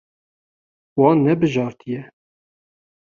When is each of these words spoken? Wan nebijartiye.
Wan 0.99 1.17
nebijartiye. 1.23 2.01